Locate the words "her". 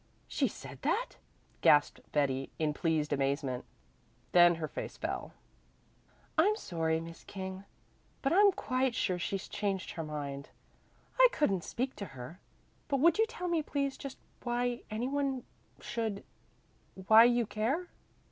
4.55-4.67, 9.91-10.03, 12.17-12.39